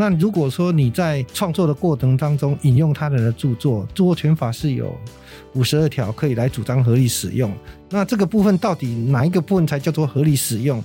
[0.00, 4.98] 那如果说你在创作的过程当中引用他人的著作，著作权法是有
[5.52, 7.54] 五十二条可以来主张合理使用。
[7.90, 10.82] 那这个部分到底哪一个部分才叫做合理使用？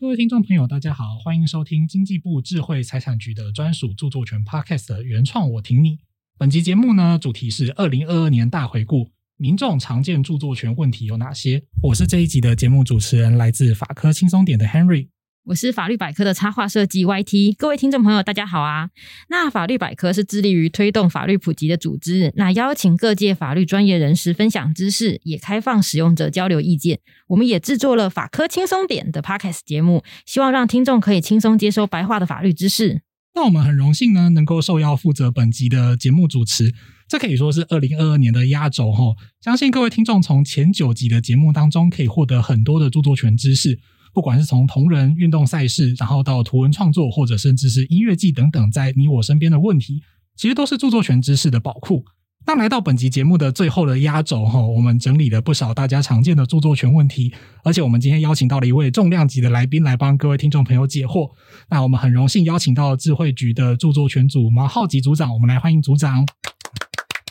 [0.00, 5.98] 各位听众朋友，大家好，欢迎收听经济部智慧财产局的专属著作权 Podcast 原创我听你。
[6.38, 11.62] 本集节目呢，主题是二零二二年大回顾，民众常见著作权问题有哪些？
[11.82, 15.08] 我是这一集的节目主持人，来自法科轻松点的 Henry。
[15.46, 18.90] 我是法律百科的插画设计 YT，各位听众朋友，大家好啊！
[19.28, 26.98] 那法律百科是致力于推动法律普及的组织，那邀请各界法律专业人士分享知识，也开放使用者交流意见。
[27.28, 33.02] 我们也制作了法科轻松点的 Podcast 节目，希望让听众可以轻松接收白话的法律知识。
[33.36, 36.74] 那我们很荣幸呢，能够受邀负责本集的节目主持，
[37.06, 39.14] 这可以说是二零二二年的压轴哈。
[39.40, 43.78] 相信各位听众从前九集的节目当中，可以获得很多的著作权知识。
[44.16, 50.02] 不管是从同人运动赛事，然后到图文创作，或者甚至是音乐季等等，在你我身边的问题，
[50.34, 52.02] 其实都是著作权知识的宝库。
[52.46, 61.30] 那来到本集节目的最后的压轴哈，我们整理了不少大家常见的著作权问题，而且我们今天邀请到了一位重量级的来宾来帮各位听众朋友解惑。
[61.68, 66.26] 那我们很荣幸邀请到智慧局的著作权组毛浩吉组长，我们来欢迎组长。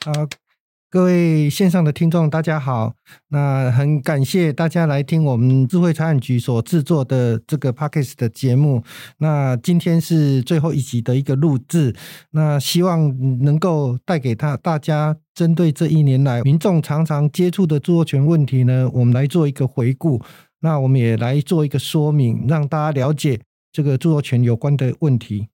[0.06, 0.12] 好。
[0.96, 2.94] 各位线上的听众，大家好。
[3.28, 8.82] 那很感谢大家来听我们智慧财产局所制作的这个 Podcast 的节目。
[9.18, 11.94] 那今天是最后一集的一个录制。
[12.32, 20.22] 那希望能够带给他大家针对这一年来民众常常接触的著作权问题呢，我们来做一个回顾。
[20.62, 23.42] 那我们也来做一个说明，让大家了解
[23.74, 25.50] 这个著作权有关的问题。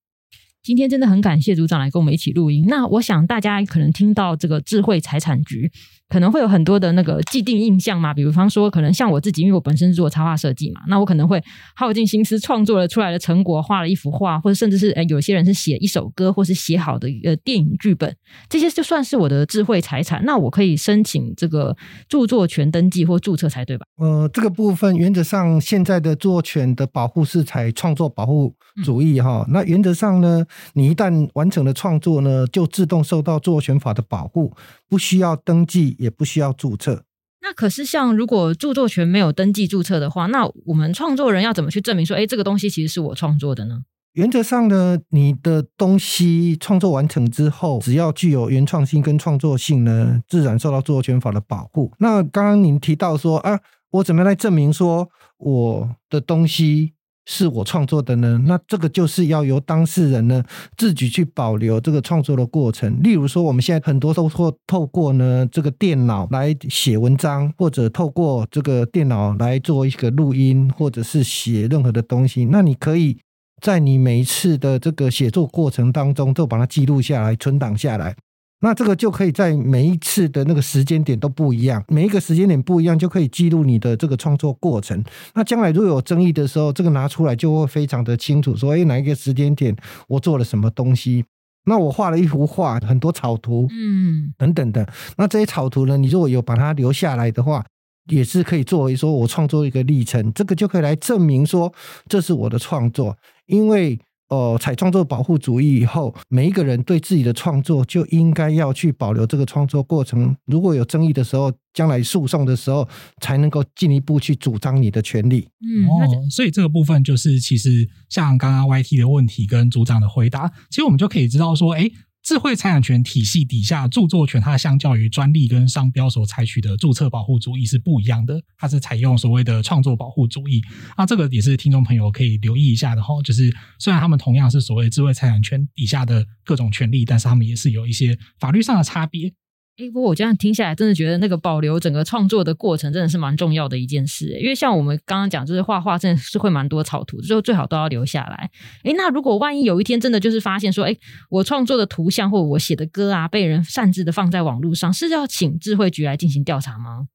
[0.64, 2.66] 今天真的很感谢组长来跟我们一起录音。
[2.68, 5.72] 那我想大家可能听到这个智慧财产局。
[6.12, 11.42] 可能会有很多的那个既定印象嘛，比方说，可能像我自己，因为我本身做插画设计嘛，那我可能会
[11.74, 18.14] 耗尽心思创作了出来的成果，画了一幅画，或者甚至是诶有些人是写一首歌，或是写好的一个电影剧本，
[18.50, 21.74] 这些就算是我的智慧财产，那我可以申请这个
[22.10, 23.86] 著作权登记或注册才对吧？
[23.98, 28.54] 呃，这个部分原则上现在的著作权的保护是采创作保护
[28.84, 34.54] 主义哈、那原则上呢，你一旦完成了创作呢，就自动受到著作权法的保护，
[34.92, 35.96] 不需要登记。
[35.98, 37.06] 也不需要注册。
[37.42, 43.82] 那可是，像如果著作权没有登记注册的话，那我们创作人要怎么去证明说，哎，这个东西其实是我创作的呢？
[44.14, 51.92] 原则上呢，你的东西创作完成之后，只要具有原创性跟创作性呢，自然受到著作权法的保护。
[52.00, 53.60] 那刚刚您提到说啊，
[53.92, 56.94] 我怎么来证明说我的东西？
[57.26, 60.44] 是我创作的呢，那这个就是要由当事人呢
[60.76, 63.02] 自己去保留这个创作的过程。
[63.04, 72.46] 例如说，我们现在很多都会透过呢这个电脑来写文章，或者透过这个电脑来做一个录音，或者是写任何的东西。
[72.46, 73.18] 那你可以
[73.62, 78.16] 在你每一次的这个写作过程当中，都把它记录下来，存档下来。
[78.64, 85.04] 那这个就可以在每一次的那个时间点都不一样，每一个时间点不一样，就可以记录你的这个创作过程。
[85.34, 89.76] 那将来如果有争议的时候，这个拿出来就会非常的清楚，说，哎，哪一个时间点
[90.08, 91.26] 我做了什么东西？
[91.66, 94.88] 那我画了一幅画，很多草图，嗯，等等的。
[95.18, 97.66] 那这些草图呢，你如果有把它留下来的话，
[98.12, 101.74] 也是可以作为说我创作一个历程，这个就可以来证明说
[102.08, 103.18] 这是我的创作，
[103.48, 104.00] 因为。
[104.32, 110.36] 哦，采创作保护主义以后，每一个人对自己的创作就应该要去保留这个创作过程。
[110.46, 112.88] 如果有争议的时候，将来诉讼的时候，
[113.20, 115.50] 才能够进一步去主张你的权利。
[115.60, 121.92] 嗯，哦，所以这个部分就是，其实像刚刚 YT 的问题跟组长的回答，其实我们就可以知道说，哎。
[122.24, 130.62] 智慧财产权体系底下，著作权它相较于专利跟商标所采取的注册保护主义是不一样的，它是采用所谓的创作保护主义。
[130.96, 139.34] 那这个也是听众朋友可以留意一下的哈，就是虽然他们同样是所谓智慧财产权底下的各种权利，但是他们也是有一些法律上的差别。
[139.78, 144.38] 哎，不过我这样听下来，真的觉得那个保留整个创作的过程真的是蛮重要的一件事。
[144.40, 148.52] 因为像我们刚刚讲，就是画画真的是会蛮多草图，最后最好都要留下来。
[148.84, 150.96] 哎，那如果万一有一天真的就是发现说，哎，
[151.30, 157.08] 我创作的图像或我写的歌啊，被人擅自的放在网络上，是要请智慧局来进行调查吗？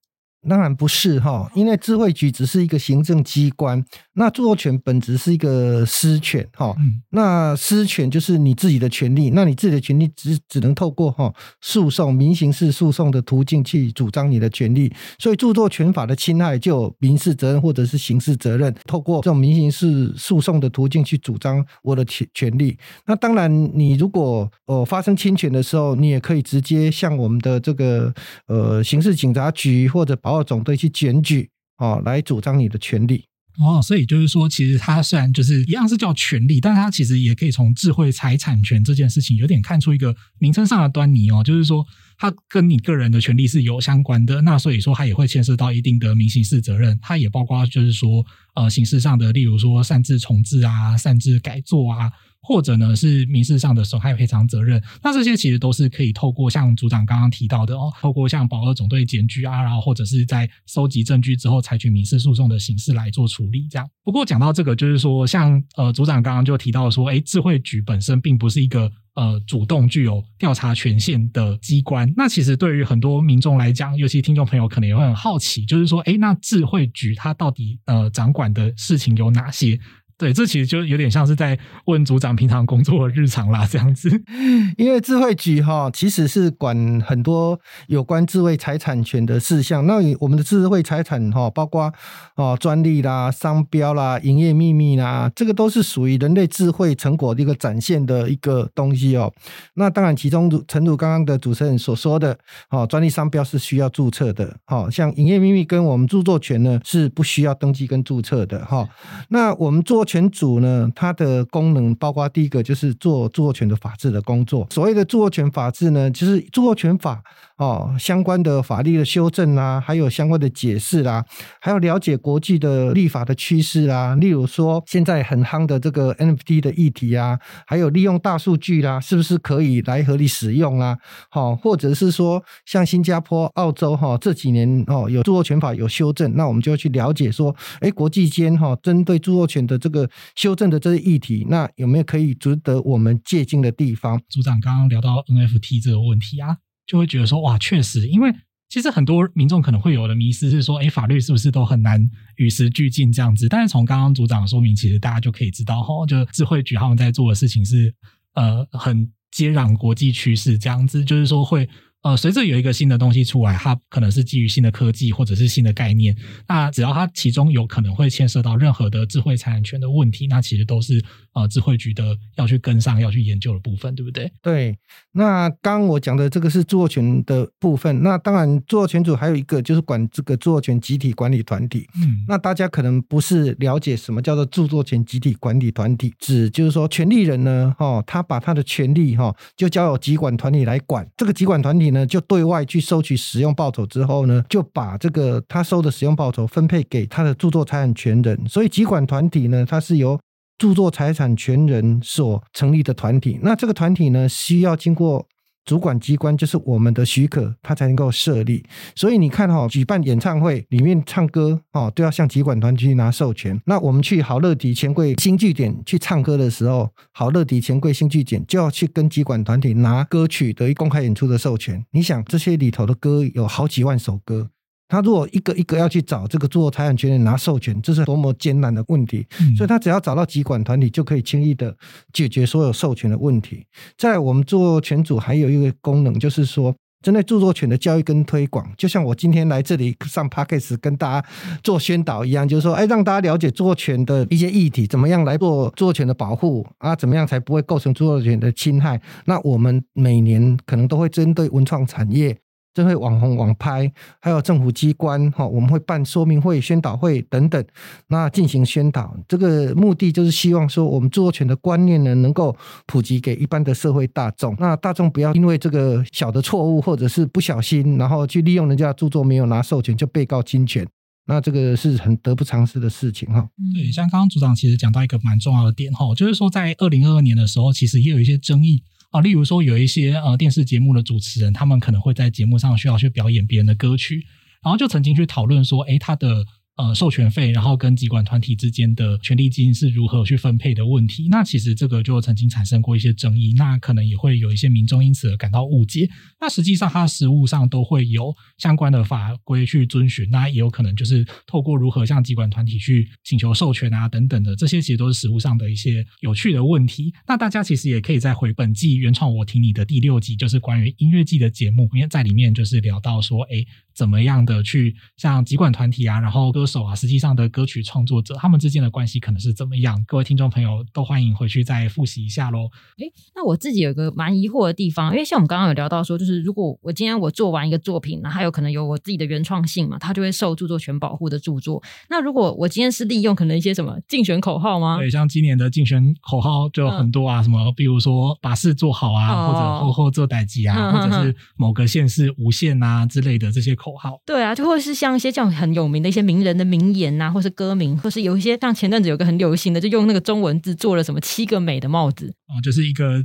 [0.49, 3.85] 当然不是哈，因为智慧局只是一个行政机关，
[4.15, 6.75] 那著作权本质是一个私权哈，
[7.11, 22.79] 那私权就是你自己的权利，那你自己的权利只只能透过哈诉讼、民刑事诉讼的途径去主张你的权利，所以著作权法的侵害就有民事责任或者是刑事责任，透过这种民刑事诉讼的途径去主张我的权权利。
[23.07, 28.15] 那当然，你如果呃发生侵权的时候，你也可以直接向我们的这个
[28.47, 30.36] 呃刑事警察局或者保。
[30.37, 31.49] 到总队去检举，
[31.79, 33.25] 哦，来主张你的权利。
[33.59, 41.83] 哦，所以就是说，其实它虽然就是一样是叫权利，但它其实也可以从智慧财产权这件事情有点看出一个名称上的端倪哦，就是说
[42.19, 48.23] 它跟你个人的权利是有相关的，那所以说它也会牵涉到一定的民刑事责任，它也包括就是说
[48.57, 52.13] 呃刑事上的，例如说擅自重制啊、擅自改作啊。
[52.47, 63.67] 或者呢是民事上的损害赔偿责任，那这些其实都是可以透过像组长刚刚提到的哦，透过像保二总队检举啊，然后或者是在收集证据之后采取民事诉讼的形式来做处理。
[63.69, 63.89] 这样。
[64.05, 72.09] 不过讲到这个，就是说像呃组长刚刚就提到说，诶，智慧局本身并不是一个呃主动具有调查权限的机关。
[72.17, 79.81] 那其实对于很多民众来讲，尤其听众朋友可能也会很好奇，就是说，诶，那智慧局它到底呃掌管的事情有哪些？
[80.19, 84.09] 对，这其实就有点像是在问组长平常工作日常啦，这样子。
[84.79, 89.87] 因为智慧局哈，其实是管很多有关智慧财产权的事项。
[89.87, 91.93] 那我们的智慧财产哈，包括
[92.37, 99.31] 哦专利啦、商标啦、营业秘密啦，这个都是属于人类智慧成果的一个展现的一个东西哦。
[99.75, 102.39] 那当然，其中诚如刚刚的主持人所说的，
[102.71, 104.57] 哦，专利商标是需要注册的。
[104.69, 108.65] 哦，像营业秘密跟我们著作权呢，是不需要登记跟注册的。
[108.65, 108.89] 哈，
[109.29, 114.67] 那我们做权组呢，它的功能包括第一个就是做著作权的法制的工作。
[114.71, 117.23] 所谓的著作权法制呢，就是著作权法
[117.57, 121.25] 哦相关的法律的修正啦，还有相关的解释啦，
[121.61, 124.15] 还有了解国际的立法的趋势啦。
[124.15, 130.97] 例如说，现在很夯的这个 NFT 的议题啊，还有利用大数据啦，是不是可以来合理使用啊？
[131.31, 140.09] 好，或者是说，像新加坡、澳洲哈这几年哦有著作权法有修正，那我们就要去了解说，哎，国际间哈针对著作权的这个。
[140.35, 144.21] 修正的这些议题，那有没有可以值得我们借鉴的地方？
[144.29, 146.57] 组长刚刚聊到 NFT 这个问题啊，
[146.87, 148.33] 就会觉得说，哇，确实，因为
[148.69, 152.01] 其实很多民众可能会有的迷思是说，诶，法律是不是都很难
[152.37, 153.49] 与时俱进这样子？
[153.49, 157.95] 但是从刚刚组长说明，其实大家就可以知道，哈，就智慧局他们在做的事情是，
[158.35, 161.69] 呃，很接壤国际趋势这样子，就是说会。
[162.03, 166.17] 呃，随着有一个新的东西出来，它可能是基于新的科技或者是新的概念。
[166.47, 171.03] 那只要它其中有可能会牵涉到任何的智慧财产权的问题，那其实都是
[171.37, 172.03] 呃智慧局的
[172.35, 174.31] 要去跟上、要去研究的部分，对不对？
[174.43, 174.77] 对。
[175.13, 178.03] 那刚刚我讲的这个是著作权的部分。
[178.03, 181.89] 那当然，著作权组还有一个就是管这个著作权集体管理团体。
[181.97, 182.25] 嗯。
[182.29, 191.09] 那大家可能不是了解什么叫做著作权集体管理团体，指就是说权利人呢，哈，他把他的权利哈，就交由集管团体来管。
[191.17, 191.87] 这个集管团体。
[191.87, 198.37] 呢，就对外去收取使用报酬之后呢，就把这个他收的使用报酬分配给他的著作财产权人。
[198.49, 200.19] 所以，集管团体呢，它是由
[200.59, 203.39] 著作财产权人所成立的团体。
[203.43, 205.27] 那这个团体呢，需要经过。
[205.67, 208.65] 主管机关就是我们的许可，他才能够设立。
[208.95, 213.61] 所以你看哈，举办演唱会里面唱歌哦，都要向集管团去拿授权。
[213.67, 221.85] 那我们去好乐迪钱柜新据点去唱歌的时候，好乐迪钱柜新据点就要去跟集管团体拿歌曲的公开演出的授权。
[221.91, 224.51] 你想这些里头的歌有好几万首歌。
[224.89, 229.27] 他如果一个一个要去找这个著作财产权人拿授权，这是多么艰难的问题。
[229.57, 231.77] 所以他只要找到集管团体，就可以轻易的
[232.13, 233.67] 解决所有授权的问题。
[233.99, 241.29] 在我们著作权组还有一个功能，就是说针对著作权的教育跟推广，就像我今天来这里上 p a c k a g e 跟大家
[241.63, 246.97] 做宣导一样，就是说，哎，让大家了解著作权的一些议题，怎么样来做著作权的保护啊？
[246.97, 249.01] 怎么样才不会构成著作权的侵害？
[249.27, 252.37] 那我们每年可能都会针对文创产业。
[252.77, 253.91] 这会网红网拍，
[254.21, 257.65] 还有政府机关哈，我们会办说明会、宣导会等等，
[258.09, 259.17] 那进行宣导。
[259.27, 262.55] 这个目的就是希望说，我们著作权的观念呢，能够
[262.85, 264.55] 普及给一般的社会大众。
[264.59, 270.87] 那大众不要因为这个小的错误或者是不小心，然后去利用人家著作没有拿授权就被告侵权，
[271.29, 273.49] 那这个是很得不偿失的事情哈。
[273.75, 278.83] 对，像刚刚组长其实讲到一个蛮重要的点哈，就是说在二零二二年的时候，其实也有一些争议。
[279.17, 284.27] 啊，例如说有一些呃电视节目的主持人，他们可能会在节目上需要去表演别人的歌曲，
[284.63, 286.45] 然后就曾经去讨论说，诶，他的。
[286.77, 296.07] 呃，授权费，然后跟集管团体之间的权利金是如何去分配的问题，那其实这个就曾经产生过一些争议，那可能也会有一些民众因此而感到误解。
[296.39, 307.11] 那实际上，它实务上都会有相关的法规去遵循，那也有可能就是透过如何向集管团体去请求授权啊等等的，这些其实都是实务上的一些有趣的问题。
[307.27, 320.05] 那大家其实也可以再回本季原创我听你的第六集，就是关于音乐季的节目，因为在里面就是聊到说，诶怎么样的去像集管团体啊，然后歌手啊，实际上的歌曲创作者他们之间的关系可能是怎么样？
[320.07, 322.71] 各位听众朋友都欢迎回去再复习一下喽。
[322.99, 331.83] 诶，那我自己有一个蛮疑惑的地方，因为像我们刚刚有聊到说，就是如果我今天我做完一个作品，那它有可能有我自己的原创性嘛，它就会受著作权保护的著作。
[332.11, 334.99] 那如果我今天是利用可能一些什么竞选口号吗？
[334.99, 344.19] 对，像今年的竞选口号就有很多啊，嗯、什么比如说把事做好啊，哦、或者后后做代志啊，嗯、或者是某个县市无限啊之类的这些口号。
[344.25, 353.23] 对啊，就会是像一些这样很有名的一些名人的名言啊，或是歌名，或是有一些像前阵子有个很流行的，就用那个中文字做了什么七个美的帽子哦，就是一个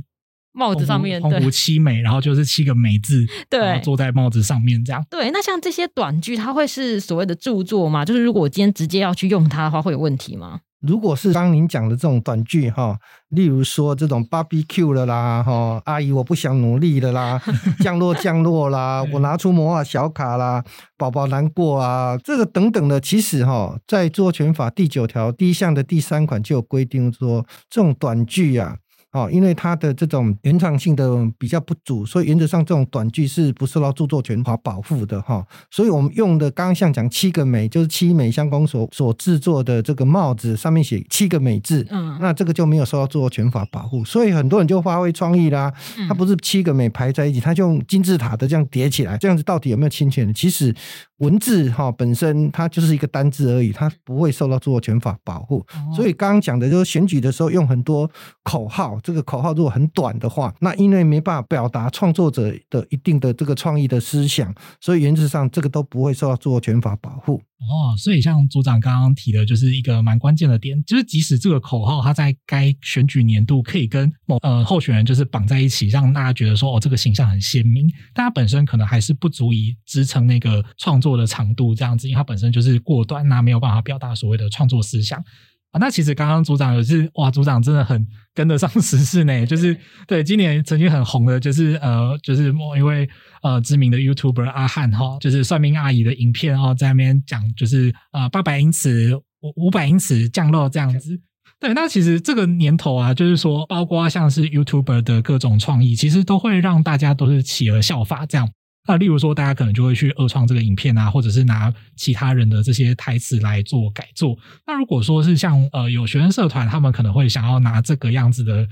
[0.52, 5.02] 帽子上面鸿鵠七美，然后就是七个美字，对，坐在帽子上面这样。
[5.08, 8.04] 对，那像这些短句，它会是所谓的著作吗？
[8.04, 10.60] 就是如果我今天直接要去用它的话，会有问题吗？
[10.82, 12.98] 如果是刚您讲的这种短句哈，
[13.28, 17.40] 例如说这种 barbecue 了啦哈，阿姨我不想努力了啦，
[17.80, 20.64] 降落降落啦，我拿出魔法小卡啦，
[20.98, 28.76] 宝宝难过啊，这个等等的，其实哈，在著作权法第九条第一项的第三款就有规定说，这种短句啊。
[29.12, 35.46] 哦，因为它的这种原创性的比较不足，所以原则上这种短句是不受到著作权法保护的哈。
[35.70, 44.04] 所以我们用的刚刚像讲七个美，就是七美相公所所制作的这个帽子，上面写七个美字，嗯，那这个就没有受到著作权法保护。
[44.04, 45.72] 所以很多人就发挥创意啦，
[46.08, 50.32] 它不是七个美排在一起，它就用金字塔的这样叠起来，这样子到底有没有侵权？
[50.32, 50.74] 其实。
[51.22, 55.64] 文字哈本身它就是一个单字而已，它不会受到著作权法保护。
[55.94, 58.10] 所以刚刚讲的就是选举的时候用很多
[58.42, 67.40] 口号，这个口号如果很短的话，那因为没办法表达创作者的一定的这个创意的思想，所以原则上这个都不会受到著作权法保护。
[67.68, 85.22] 哦，所以像组长刚刚提的，就是一个蛮关键的点，就是即使这个口号它在该选举年度可以跟某呃候选人就是绑在一起，让大家觉得说哦这个形象很鲜明，但它本身可能还是不足以支撑那个创作的长度这样子，因为它本身就是过短那、没有办法表达所谓的创作思想。
[85.72, 89.44] 啊，那其实刚刚组长也是哇，组长真的很跟得上时事呢。
[89.46, 89.76] 就是
[90.06, 93.08] 对今年曾经很红的，就是呃，就是某一位
[93.42, 101.18] 呃知名的 YouTuber 阿汉哈，就是算命阿姨的影片哦，在那边讲就是呃八百英尺、五五百英尺降落这样子。
[101.58, 108.48] 对，那其实这个年头啊，就是说，包括像是 YouTuber 的各种创意，其实都会让大家都是企鹅效法这样。
[108.86, 114.36] 那例如说，大家可能就会去二创这个影片啊，或者是拿其他人的这些台词来做改作。
[114.66, 118.66] 那如果说是像呃有学生社团，他们可能会想要拿这个样子的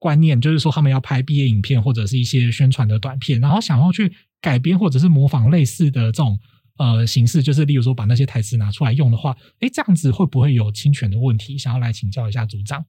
[0.00, 6.36] 观念，就是说他们要拍毕业影片或者是一些宣传的短片，然后想要去改编或者是模仿类似的这种
[6.78, 11.56] 呃形式，就是例如说把那些台词拿出来用的话，诶，这样子会不会有侵权的问题？
[11.56, 12.84] 想要来请教一下组长。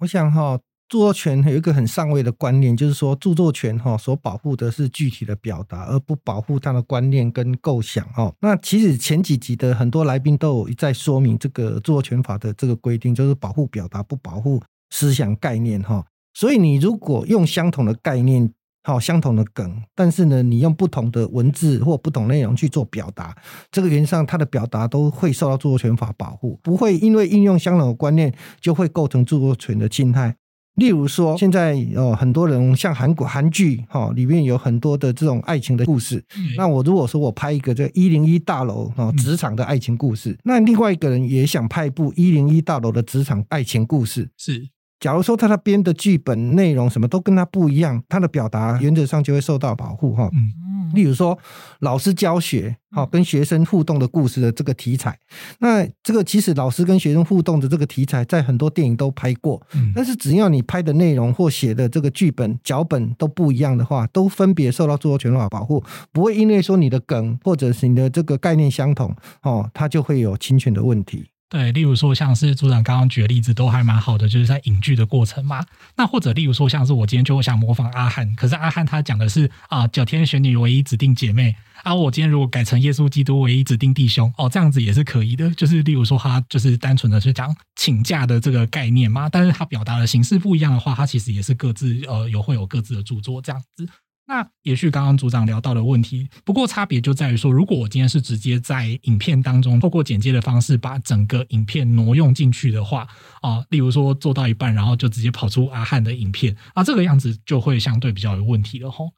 [0.00, 0.58] 我想哈。
[0.92, 8.30] 著作权有一个很上位的观念，就是说著作权哈所保护的是具体的表达，而不保护它的观念跟构想哈。
[8.42, 16.04] 那其实前几集的很多来宾都有在说明这个著作权法的这个规定，就是保护表达，不保护思想概念哈。
[16.34, 18.52] 所以你如果用相同的概念，
[18.84, 23.34] 好相同的梗，但是呢，你用不同的文字或不同内容去做表达，
[23.70, 30.36] 这个原则上它的表达都会受到著作权法保护，不会因为应用相同的观念就会构成著作权的侵害。
[30.76, 36.16] 例如说，现在哦，很多人像韩国韩剧哈，里面有很多的这种爱情的故事。
[36.36, 44.68] 嗯、那我如果说我拍一个这一零一大楼哦职场的爱情故事，嗯、那另外一个人也想拍一部一零一大楼的职场爱情故事，是。
[44.98, 50.30] 假如说他那边的剧本内容什么都跟他不一样，他的表达原则上就会受到保护哈。
[50.32, 50.52] 嗯，
[50.94, 51.38] 例如说
[51.80, 55.18] 老师教学，好跟学生互动的故事的这个题材，
[55.58, 59.60] 那这个其实老师跟学生互动的这个题材，在很多电影都拍过。
[59.74, 65.82] 嗯，但是只要你拍的内容或写的这个剧本脚本都不一样的话，都分别受到著作权法保护，
[66.12, 71.31] 不会因为说你的梗或者是你的这个概念相同哦，它就会有侵权的问题。
[71.52, 75.62] 对，例如说像是组长刚刚举的例子都还蛮好的，就是在影剧的过程嘛。
[75.94, 85.50] 那或者例如说像是我今天就想模仿阿汉，可是阿汉他讲的是啊，九天玄女唯一指定姐妹啊，我今天如果改成耶稣基督唯一指定弟兄哦，这样子也是可以的。
[85.50, 93.86] 就是例如说他就是单纯的是讲请假的这个概念嘛，但是他表达的形式不一样的话，他其实也是各自呃有会有各自的著作这样子。
[94.26, 103.06] 那也许刚刚组长聊到的问题，不过差别就在于说，如果我今天是直接在影片当中透过剪接的方式把整个影片挪用进去的话，
[103.42, 109.10] 啊，例如说做到一半，然后就直接跑出阿汉的影片，啊，这个样子就会相对比较有问题了吼。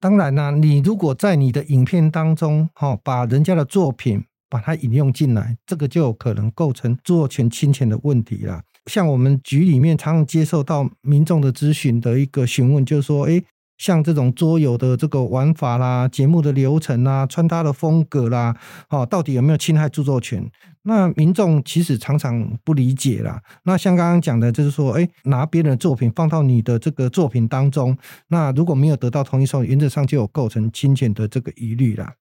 [0.00, 8.62] 当然啦，你如果在你的影片当中，哈，把人家的作品把它引用进来，这个就有可能构成作权侵权的问题了。
[8.86, 13.42] 像我们局里面常常接受到民众的咨询的一个询问，就是说，诶
[13.78, 18.56] 像这种桌游的这个玩法啦、节目的流程啦、穿搭的风格啦，
[18.90, 20.50] 哦，到底有没有侵害著作权？
[20.82, 23.40] 那民众其实常常不理解啦。
[23.64, 27.96] 那像刚刚讲的，就是说，哎，拿别人的作品放到你的这个作品当中，
[28.28, 32.12] 那如果没有得到同意授权，原则上就有构成侵权的这个疑虑啦。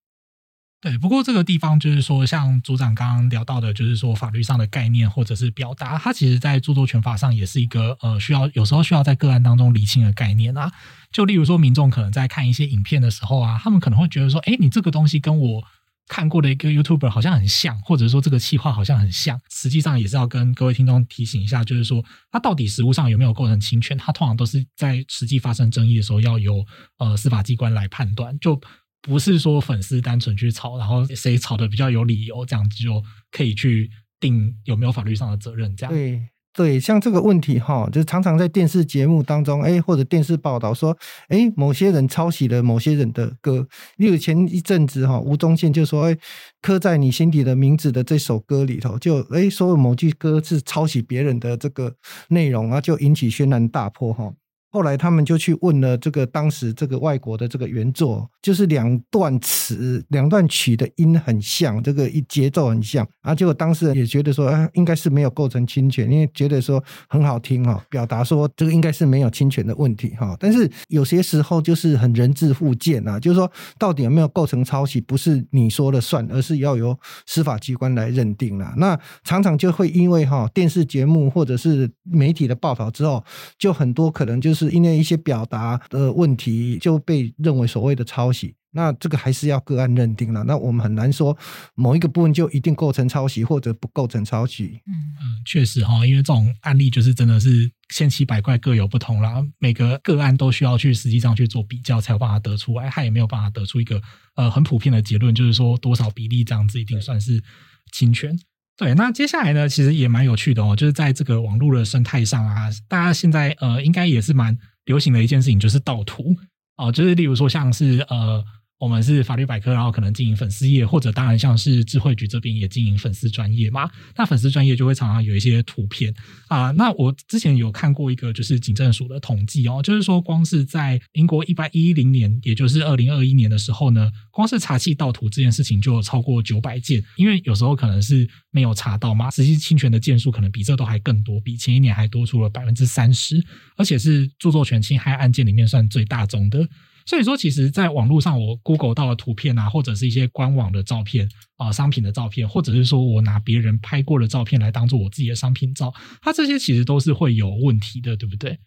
[0.83, 10.69] 对，不过这个地方就是说，像组长刚刚聊到的，就是说法律上的概念或者是表达，它其实在著作权法上也是一个呃需要有时候需要在个案当中厘清的概念啊。
[11.09, 15.63] 就例如说，民众可能在看一些影片的时候啊，他们可能会觉得说，哎，你这个东西跟我
[16.09, 26.65] 看过的一个 YouTuber 好像很像，或者说这个企划好像很像，实际上也是要跟各位听众提醒一下，就是说它到底实务上有没有构成侵权，它通常都是在实际发生争议的时候要由
[26.97, 28.37] 呃司法机关来判断。
[28.39, 28.59] 就
[29.03, 35.75] 不是说粉丝单纯去吵，然后谁吵得比较有理由，这样子就可以去定有没有法律上的责任。
[35.75, 36.21] 这样对
[36.55, 40.95] 对，像这个问题哈，就常常在电视节目当中，哎，或者电视报道说，
[41.27, 43.67] 哎，某些人抄袭了某些人的歌。
[43.97, 46.17] 例如前一阵子哈，吴宗宪就说，哎，
[46.61, 51.95] 刻在你心底的名字的这首歌里头，就哎说有某句歌是抄袭别人的这个
[52.29, 54.31] 内容啊，就引起轩然大波哈。
[54.73, 70.35] 后来他们就去问了这个当时这个外国的这个原作，就是两段词、两段曲的音很像，这个一节奏很像，啊，结果当事人也觉得说，啊，应该是没有构成侵权，因为觉得说很好听哈，表达说这个应该是没有侵权的问题哈。
[70.39, 78.73] 但是有些时候就是很人质互见啊，就是说到底有没有构成抄袭，不是你说了算，而是要由司法机关来认定了。
[78.77, 83.23] 那常常就会因为哈电视节目或者是媒体的报道之后，
[83.59, 84.62] 就很多可能就是。
[84.71, 90.43] 因为一些表达的问题就被认为所谓的抄袭，那这个还是要个案认定了。
[90.43, 91.37] 那我们很难说
[91.75, 94.81] 某一个部分就一定构成抄袭或者不构成抄袭。
[94.87, 99.43] 嗯嗯，确实哈，因为这种案例就是真的是千奇百怪，各有不同啦。
[99.59, 102.89] 每个个案都需要去实际上去做比较，才有办法得出来。
[102.89, 104.01] 他也没有办法得出一个
[104.35, 107.43] 呃很普遍的结论，就是说多少比例这样子一定算是
[107.91, 108.37] 侵权。
[108.77, 116.35] 对，那接下来呢，其实也蛮有趣的哦，就是在这个网络的生态上啊，大家现在呃，应该也是蛮流行的一件事情，就是盗图
[116.77, 118.43] 哦，就是例如说像是呃。
[118.83, 123.89] 我们是法律百科，然后可能经营粉丝业，或者当然像是智慧局这边也经营粉丝专业嘛。
[124.17, 126.13] 那粉丝专业就会常常有一些图片
[126.49, 126.69] 啊。
[126.71, 137.01] 那我之前有看过一个就是警政署的统计哦，就是说光是在英国一八一零年，也就是二零二一年的时候呢，光是查缉盗图这件事情就有超过九百件。
[137.15, 143.41] 因为有时候可能是没有查到嘛，实际侵权的件数可能比这都还更多，比前一年还多出了百分之三十，
[143.77, 146.67] 而且是著作权侵害案件里面算最大宗的。
[147.05, 158.59] 所以说，其实，在网络上，我 Google 到了图片啊，或者是一些官网的照片啊、商品的照片，或者是说我拿别人拍过的照片来当做我自己的商品照，它这些其实都是会有问题的，对不对？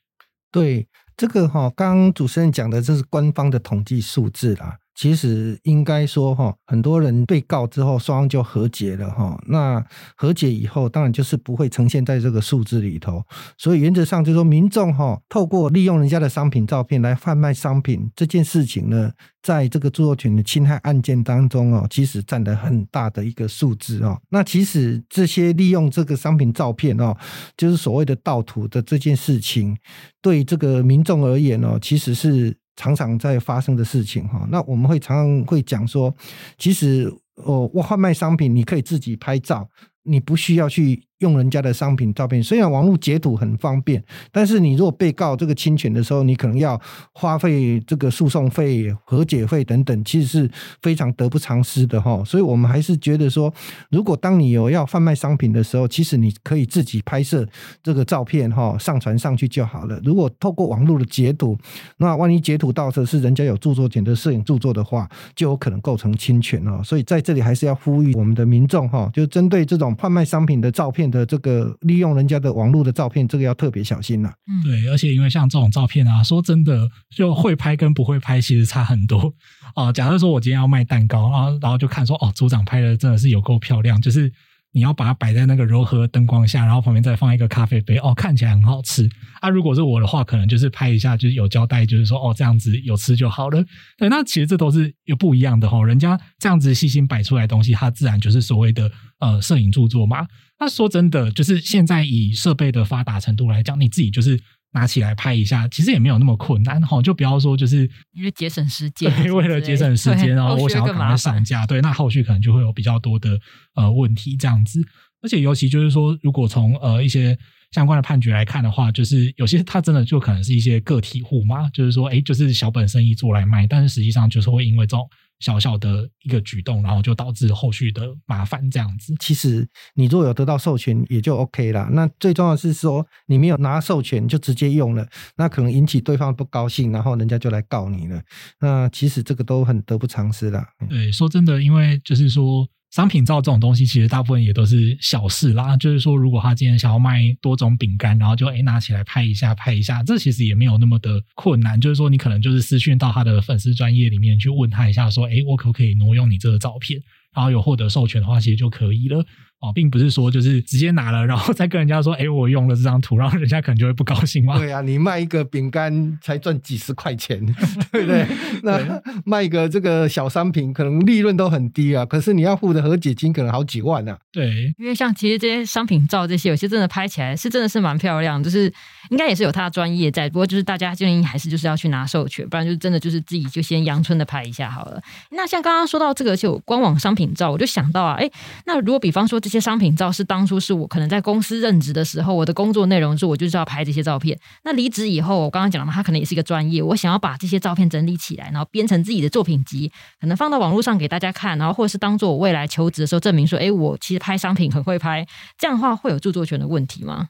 [0.53, 4.79] 对，这个哈，刚刚主持人讲的这是官方的统计数字啦。
[4.96, 9.38] 其实应该说哈，很多人被告之后，双方就和解了哈。
[9.46, 9.85] 那
[10.16, 13.22] 和解以后，当然就是不会呈现在这个数字里头。
[13.59, 24.18] 所以原则上就是说，民众哈透过利用人家的商品照片来贩卖商品这件事情呢，在这个著作权的侵害案件当中哦，其实占了很大的一个数字哦。
[24.30, 27.14] 那其实这些利用这个商品照片哦，
[27.54, 29.76] 就是所谓的盗图的这件事情，
[30.22, 32.56] 对这个民众而言哦，其实是。
[32.77, 36.15] 常常在发生的事情哈，那我们会常常会讲说，
[36.57, 39.69] 其实哦，我贩卖商品，你可以自己拍照，
[40.05, 41.03] 你不需要去。
[41.20, 46.79] 用人家的商品照片，虽然网络截图很方便，但是你如果被告这个侵权的时候，你可能要
[47.12, 50.50] 花费这个诉讼费、和解费等等，其实是
[50.83, 52.22] 非常得不偿失的哈。
[52.24, 53.52] 所以我们还是觉得说，
[53.90, 57.46] 如果当你有要贩卖商品的时候，其实你可以自己拍摄
[57.83, 59.98] 这个照片哈，上传上去就好了。
[60.05, 61.57] 如果透过网络的截图，
[61.96, 66.83] 那万一截图到的是人家有著作权的摄影著作的话，就有可能构成侵权哦。
[66.85, 71.06] 所以在这里还是要呼吁我们的民众哈，就针对这种贩卖商品的照片。
[71.11, 74.33] 的这个利用人家的网络的照片，这个要特别小心了。
[74.49, 79.33] 嗯，对，而且因为像这种照片啊，说真的，就会拍跟不会拍其实差很多
[79.75, 79.92] 啊。
[79.92, 84.33] 假设说我今天要卖蛋糕啊，然后就看说哦，组长拍的真的是有够漂亮，就是。
[84.77, 89.09] 你要把它摆在那个柔和灯光下，然后旁边再放一个咖啡杯，哦，看起来很好吃
[89.41, 89.49] 啊。
[89.49, 93.65] 如果是我的话，可能就是拍一下，就是有交代，就是说哦，这样子有吃就好了。
[93.97, 95.83] 对，那其实这都是有不一样的哈。
[95.83, 100.27] 人家这样子细心摆出来的东西，它自然就是所谓的呃摄影著作嘛。
[100.61, 104.39] 那说真的，就是现在以设备的发达程度来讲，你自己就是。
[104.77, 113.39] 拿起来拍一下，其实也没有那么困难哈，就不要说就是因为节省时间，对，为了节省时间，然后我想要赶快上架，对，那后续可能就会有比较多的
[113.75, 114.81] 呃问题这样子。
[115.23, 117.37] 而且尤其就是说，如果从呃一些
[117.77, 125.07] 相关的判决来看的话，就是有些他真的就可能是一些个体户嘛，就是说，哎，就是小本生意做来卖，但是实际上就是会因为这种。
[125.39, 129.15] 小小的一个举动，然后就导致后续的麻烦，这样子。
[129.21, 131.91] 其实你若有得到授权，也就 OK 了。
[131.93, 138.23] 那最重要的是说，你没有拿授权就直接用了，那可能引起对方不高兴，然后人家就来告你了。
[138.61, 140.67] 那其实这个都很得不偿失啦。
[140.89, 142.67] 对，说真的，因为就是说。
[142.90, 145.77] 商品照这种东西，其实大部分也都是小事啦。
[145.77, 151.79] 就是说，如果他今天想要卖多种饼干，然后就诶拿起来拍一下，拍一下，这其实也没有那么的困难。
[151.81, 157.03] 就是说，你可能就是私讯到他的粉丝专业里面去问他一下，说，诶我可不可以挪用你这个照片？
[157.35, 159.22] 然后有获得授权的话，其实就可以了。
[159.61, 164.59] 哦，并不是说就是直接拿了，然后再跟人家说，哎，我用了这张图，然后人家可能就会不高兴嘛。
[164.59, 167.40] 对啊，你卖一个饼干才赚几十块钱，
[167.90, 168.27] 对不对？
[168.62, 174.19] 那 卖一个这个小商品，可能利润都很低啊，可是你要付的和解金可能好几万啊。
[174.31, 178.71] 对，因为像其实这些商品照这些，有些真的拍起来是真的是蛮漂亮，就是
[179.11, 180.29] 应该也是有他的专业在。
[180.29, 185.01] 不过就是大家建议还是就是要去拿授权，不然就是真的就是自己就先阳春的拍一下好了。
[185.31, 188.31] 那像刚刚说到这个就官网商品照，我就想到啊，哎，
[188.66, 194.38] 那如果比方说这些些商品照是当初是我可能在公司任职的时候，我的工作内容是我就是要拍这些照片。
[194.64, 199.90] 那离职以后，我刚刚讲了嘛，他可能也是一个专业，我想要把这些照片整理起来，然后编成自己的作品集，
[200.21, 205.27] 可能放到网络上给大家看，然后或者是当做我未来求职的时候证明说，哎，我其实拍商品很会拍。
[205.57, 207.29] 这样的话会有著作权的问题吗？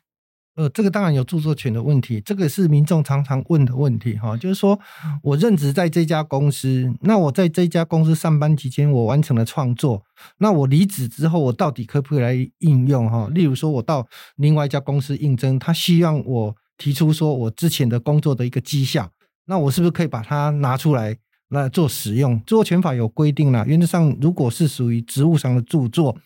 [0.56, 4.34] 呃，这个当然有著作权的问题，这个是民众常常问的问题哈。
[4.38, 4.78] 就是说
[5.22, 10.02] 我任职在这家公司，那我在这家公司上班期间，我完成了创作，
[10.38, 13.28] 那我离职之后，我到底可不可以来应用哈？
[13.34, 19.10] 例如说，我到另外一家公司应征，他希望我提出说我之前的工作的一个绩效，
[19.44, 21.14] 那我是不是可以把它拿出来
[21.50, 22.38] 来做使用？
[22.46, 26.16] 著作权法有规定了，原则上如果是属于职务上的著作。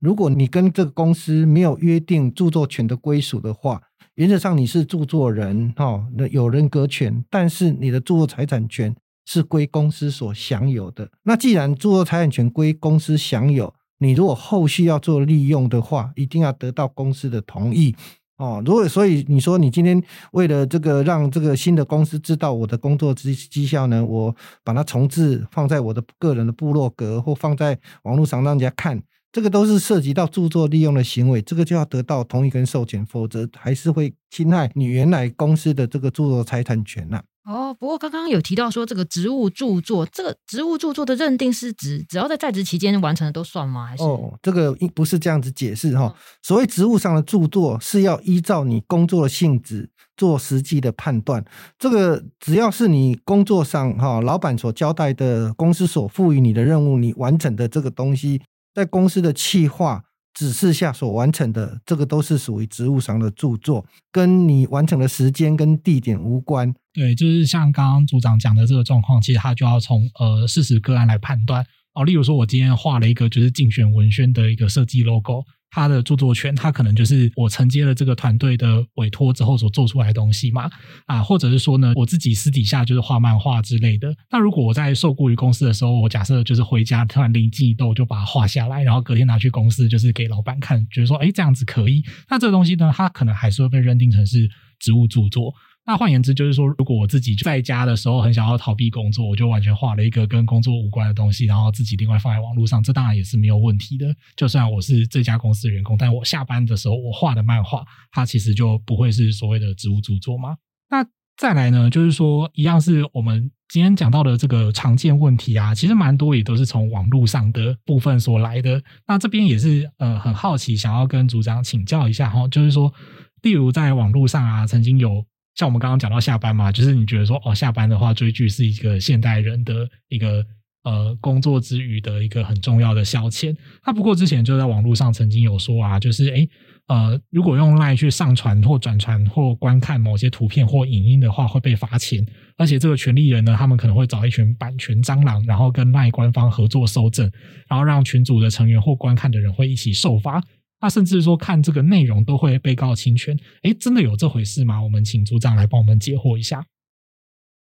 [0.00, 3.82] 如果你跟这个公司没有约定著作权的归属的话，
[4.14, 11.10] 原则上你是著作人，哈，那有人格权，但是你的著作财产权是归公司所享有的。
[11.24, 17.94] 那既然著作财产权归公司享有，你如果后续要做利用的话，一定要得到公司的同意
[18.38, 18.62] 哦。
[18.64, 24.34] 如果所以你说你今天为了这个让这个新的公司知道我的工作绩绩效呢，我
[24.64, 29.02] 把它重置放在我的个人的部落格或放在网络上让人家看。
[29.32, 37.22] 这个都是涉及到著作利用的行为，这个就要得到同意跟授权，否则还是会侵害你原来公司的这个著作财产权呐、啊。
[37.44, 43.86] 哦，不过刚刚有提到说这个职务著作，这个职务著作的认定是指只要在在职期间完成的都算吗？
[43.86, 44.02] 还是？
[44.02, 46.14] 哦，这个不是这样子解释哈、哦。
[46.42, 51.44] 所谓职务上的著作是要依照你工作的性质做实际的判断。
[51.78, 58.42] 这个只要是你工作上哈、哦，老板所交代的，公司所赋予你的任务，你完成的这个东西。
[58.74, 66.72] 在公司的企划指示下所完成的，这个都是属于职务上的著作，跟你完成的时间跟地点无关。
[66.92, 72.04] 对，就是像刚刚组长讲的这个状况，其实他就要从呃事实个案来判断哦。
[72.04, 75.44] 例如说，我今天画了一个就是竞选文宣的一个设计 logo。
[75.70, 80.70] 他的著作权，他可能就是我承接了这个团队的委托之后所做出来的东西嘛，
[81.06, 84.14] 啊，或者是说呢，我自己私底下就是画漫画之类的。
[84.30, 92.02] 那如果我在受雇于公司的时候，我假设就是回家突然灵机一动，就把它画下来，然后隔天拿去公司就是给老板看，觉得说，哎，这样子可以。
[92.28, 95.54] 那这个东西呢，它可能还是会被认定成是职务著作。
[95.90, 104.06] 那换言之，就是说，如果我自己在家的时候很想要逃避工作，我就完全画了一个跟工作无关的东西，然后自己另外放在网络上，这当然也是没有问题的。
[104.36, 110.58] 就算我是这家公司的员工，但我下班的时候我画的漫画，它其实就不会是所谓的职务著作吗？
[110.90, 111.04] 那
[111.36, 118.80] 再来呢，就是说，一样是我们今天讲到的这个常见问题啊，其实蛮多也都是从网络上的部分所来的。
[119.08, 122.94] 那这边也是呃很好奇，想要跟组长请教一下哈，就是说，
[123.42, 125.26] 例如在网络上啊，曾经有。
[125.60, 130.42] 像我们刚刚讲到下班嘛，就是你觉得说哦，下班的话追剧是一个现代人的一个
[130.84, 133.54] 呃工作之余的一个很重要的消遣。
[133.84, 136.48] 那不过之前就在网络上曾经有说啊，就是诶
[136.86, 142.26] 呃，如果用 LINE 去上传或转传或观看某些图片或影音的话，会被罚钱。
[142.56, 147.30] 而且这个权利人呢，他们可能会找一群版权蟑螂，然后跟 LINE 官方合作收证，
[147.68, 150.42] 然后让群组的成员或观看的人会一起受罚。
[150.80, 154.82] 那甚至说看这个内容都会被告侵权，诶，真的有这回事吗？
[154.82, 156.64] 我们请组长来帮我们解惑一下。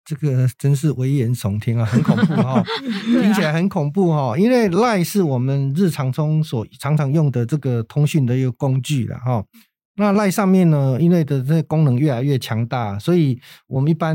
[0.07, 2.65] 这个真是危言耸听啊，很恐怖哈、 哦，
[3.05, 4.39] 听起来很恐怖哈、哦。
[4.39, 9.43] 因为 LINE 是我们日常中所常常用的这个通讯的一个工具了哈。
[9.97, 14.15] 那 LINE 上面呢，因为的这个功能越来越强大，所以我们一般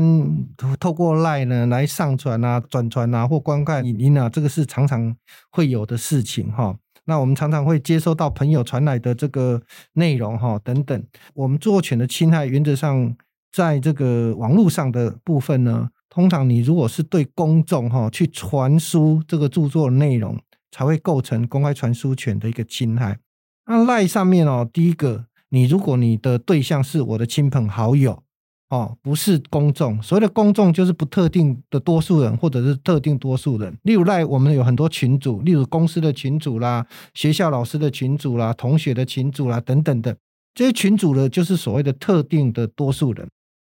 [0.78, 5.16] 透过 LINE 呢来上传啊、转传啊或观看影音啊，这个是常常
[5.50, 6.76] 会有的事情哈。
[7.10, 9.60] 那我们常常会接收到朋友传来的这个
[9.94, 11.04] 内容哈等等。
[11.34, 13.16] 我们著作权的侵害，原则上
[13.50, 20.38] 在这个网络上的部分呢，通常你如果是对公众哈去传输这个著作内容，
[20.70, 23.18] 才会构成公开传输权的一个侵害。
[23.66, 28.22] 那赖上面哦，第一个，你如果你的对象是我的亲朋好友。
[28.70, 33.76] 哦，不是公众，所谓的公众就是不特定的多数人，或者是特定多数人。
[33.82, 40.16] 例如赖，我们有很多群组，例如公司的群组啦，学校老师的群组啦，同学的群组啦，等等的，
[40.54, 43.28] 这些群组呢，就是所谓的特定的多数人。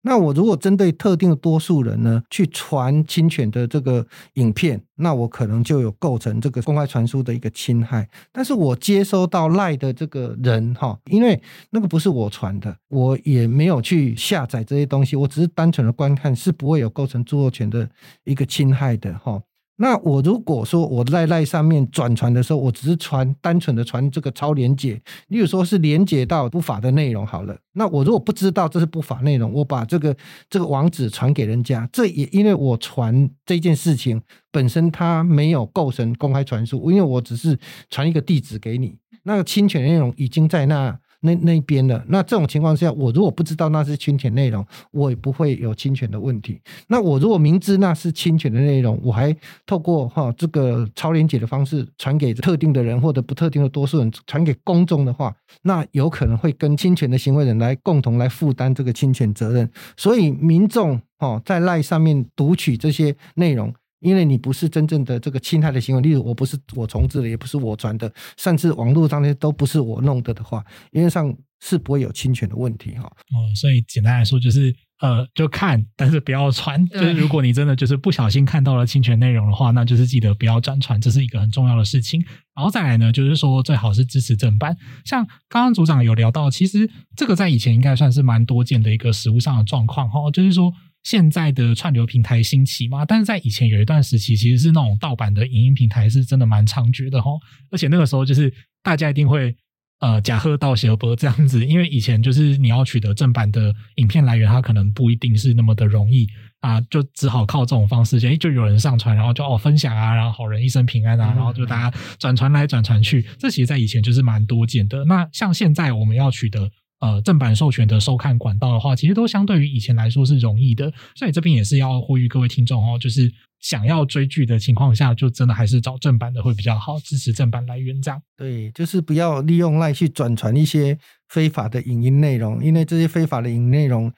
[0.02, 8.08] 那我如果针对特定的多数人呢，去传侵权的这个影片，那我可能就有构成这个公开传输的一个侵害。
[8.32, 17.88] 但是我接收到赖的这个人哈，因为那个不是我传的，我也没有去下载这些东西，我只是单纯的观看，是不会有构成著作权的
[18.24, 19.40] 一个侵害的哈。
[19.76, 27.56] 那我如果说我在赖上面转传的时候，我只是传单纯的传这个超连接，例如说是连接到不法的内容好了。
[27.72, 30.14] 那我如果不知道这是不法内容，我把这个
[30.48, 37.58] 这个网址传给人家，这也因为我传这件事情本身它没有构成公开传输，因为我只是
[37.90, 40.98] 传一个地址给你，那个侵权内容已经在那。
[41.22, 46.60] 那那边的，那这种情况下，我如果不知道那是侵权内容，我也不会有侵权的问题。
[46.88, 59.70] 那我如果明知那是侵权的内容，我还透过哈这个超连接的方式传给特定的人或者不特定的多数人，传给公众的话，那有可能会跟侵权的行为人来共同来负担这个侵权责任。
[59.96, 63.72] 所以民众哈在赖上面读取这些内容。
[64.02, 73.04] 因为你不是真正的这个侵害的行为，例如我不是我重制的，也不是我传的，甚至网络上面都不是我弄的的话，原则上是不会有侵权的问题哈。
[73.04, 76.84] 哦，所以简单来说就是，呃，就看，但是不要传。
[76.88, 82.20] 就是如果你真的就是不小心看到了侵权内容的话，那就是记得不要转传，这是一个很重要的事情。
[82.56, 84.76] 然后再来呢，就是说最好是支持正版。
[85.04, 90.72] 像刚刚组长有聊到，其实这个在以前应该算是蛮多见的一个实物上的状况哈，就是说。
[91.02, 97.40] 现在的串流平台兴起嘛，但是在以前有一段时期，其实是那种盗版的影音平台是真的蛮猖獗的哦。
[97.70, 99.54] 而且那个时候就是大家一定会
[99.98, 106.26] 呃假贺盗邪播这样子，因为以前就是你要取得正版的影片来源，它可能不一定是那么的容易
[106.60, 115.04] 啊，就只好靠这种方式，就就有人上传，然后就哦分享啊，然后好人一生平安啊，然后就大家转传来转传去，这其实在以前就是蛮多见的。
[115.04, 116.70] 那像现在我们要取得。
[117.02, 128.22] 呃，正版授权的收看管道的话，其实都相对于以前来说是容易的，所以这边也是要呼吁各位听众哦，就是想要追剧的情况下，就真的还是找正版的会比较好，支持正版来源这样。
[128.36, 130.96] 对，就是不要利用赖去转传一些
[131.28, 134.12] 非法的影音内容，因为这些非法的影音内容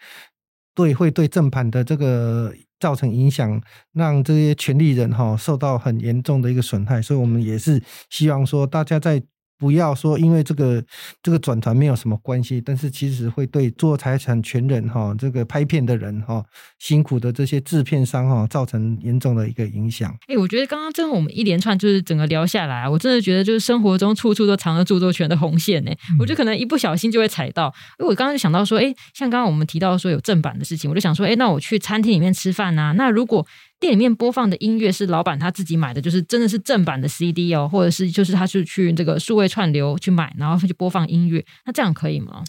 [0.75, 3.63] 对会对正版的这个造成影响，
[3.95, 9.23] 让这些权利人哈受到很严重的一个损害，所以我们也是希望说大家在。
[9.59, 10.83] 不要说，因为这个
[11.23, 16.45] 这个转团没有什么关系，但是其实会对做财产权人哈，这个拍片的人哈，
[16.79, 20.15] 辛苦的这些制片商哈，造成严重的一个影响。
[20.27, 25.91] 哎，我觉得刚刚真的我们一连串就是整个聊下来，我真的觉得就是生活中处处都藏着著作权的红线呢。
[26.19, 27.73] 我就可能一不小心就会踩到。
[27.99, 33.47] 因为我刚刚就想到说，哎，像刚刚我们提到说有正版的事情，我就想说，哎，那我去餐厅里面吃饭啊，那如果。
[33.85, 42.43] 店里面播放的音乐是老板他自己买的，就是真的是正版的 CD 哦，或者是就是他是去这个数位串流去买，然后去播放音乐，那这样可以吗？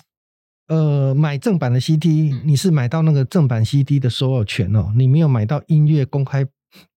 [0.69, 6.47] 呃，买正版的 CD，你是买到那个正版 CD 的所有权哦，你没有买到音乐公开。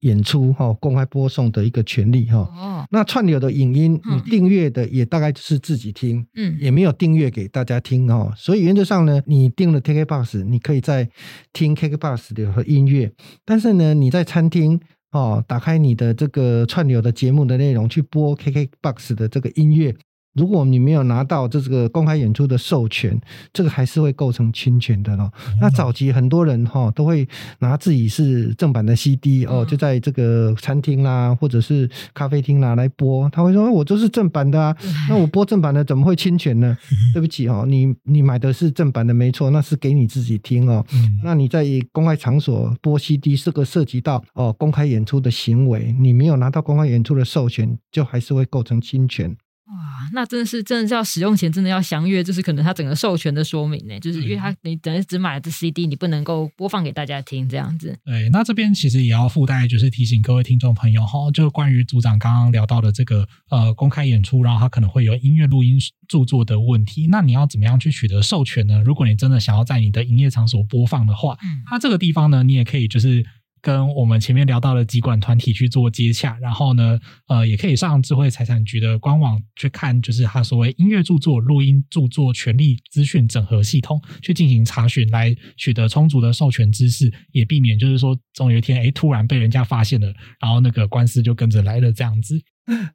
[0.00, 2.38] 演出哈，公开播送的一个权利哈。
[2.38, 8.32] 哦，那串流的影音，你订阅的也大概就是自己听，嗯，也没有订阅给大家听哦。
[8.36, 11.08] 所以原则上呢，你订了 KKBOX，你可以在
[11.52, 13.12] 听 KKBOX 的和音乐，
[13.44, 19.94] 但是呢，你在餐厅哦，打开你的这个串流的节目的内容去播 KKBOX 的这个音乐。
[20.38, 23.20] 如果你没有拿到这个公开演出的授权，
[23.52, 25.30] 这个还是会构成侵权的咯。
[25.60, 34.76] 那早期很多人哈都会拿自己是正版的 CD 哦，就在这个餐厅啦或者是咖啡厅啦来播，他会说：“我这是正版的啊，
[35.08, 36.78] 那我播正版的怎么会侵权呢？”
[37.12, 40.84] 对不起哦，你你买的是正版的没错，那是给你自己听哦。
[41.24, 49.36] 那你在公开场所播 CD，这个涉及到哦公开演出的行为，你没有拿到公开演出的授权，就还是会构成侵权。
[49.68, 57.94] 哇，那真的是真的是要使用前真的要详阅，就是可能它整个授权的说明呢，就是因为它你等于只买了这 CD，你不能够播放给大家听这样子。
[58.02, 65.78] 对，那这边其实也要附带，就是提醒各位听众朋友哈，就关于组长刚刚聊到的这个呃公开演出，然后他可能会有音乐录音
[66.08, 68.82] 著作的问题，那你要怎么样去取得授权呢？
[68.82, 73.26] 如果你真的想要在你的营业场所播放的话，嗯，那这个地方呢，你也可以就是。
[73.60, 92.40] 跟我们前面聊到的集管团体去做接洽，然后呢，呃，也可以上智慧财产局的官网去看，就是它所谓音乐著作、录音著作权利资讯整合系统去进行查询，来取得充足的授权知识，也避免就是说总有一天，哎，突然被人家发现了，然后那个官司就跟着来了这样子。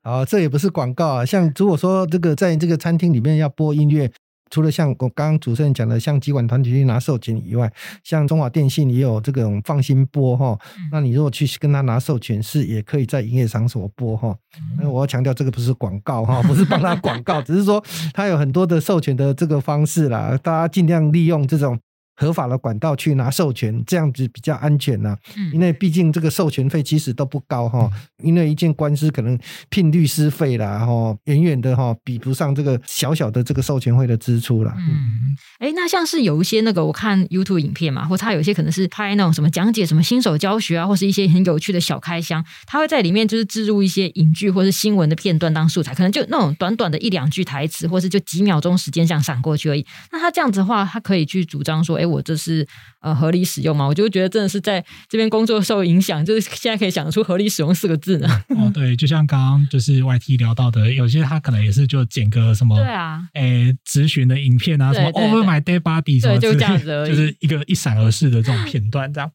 [0.03, 4.11] 好，这也不是广告啊，像如果说这个在这个餐厅里面要播音乐。
[4.53, 10.55] 除了像我刚刚主持人讲的，像集管团体去拿授权以外，像中华电信也有这种放心播哈。
[10.91, 14.35] 那你如果去跟他拿授权，是也可以在营业场所播哈。
[14.79, 21.79] 那我要强调，这个不是广告哈，不是帮他广告， 只是说他有很多的授权的这个方式啦，大家尽量利用这种。
[22.15, 25.17] 合法的管道去拿授权，这样子比较安全呐、啊。
[25.35, 27.89] 嗯，因为毕竟这个授权费其实都不高哈，
[28.23, 29.37] 因为一件官司可能
[29.69, 34.73] 聘律师费啦哈，远远的哈比不上这个小小的这个授权费的支出啦。
[34.77, 49.83] 嗯，哎，那像是有一些那个我看 YouTube 影片嘛，或他有一些可能是拍那种什么讲解什么新手教学啊，或是一些很有趣的小开箱，他会在里面就是置入一些影剧或是新闻的片段当素材，可能就那种短短的一两句台词，或是就几秒钟时间这样闪过去而已。
[50.11, 52.03] 那他这样子的话，他可以去主张说，哎。
[52.13, 52.65] 我这是
[53.01, 53.87] 呃合理使用嘛？
[53.87, 58.27] 我就觉得真的是在这边工作受影响，就是现在可以想得出合理使用四个字呢。
[58.49, 69.31] 哦，对，就像刚刚就是 YT 聊到的，有些他可能也是就剪个什么，对啊，诶，咨询的影片啊，什么 Over My Dead Body 什么，就这样子而已，就是一个一闪而逝的这种片段，这样。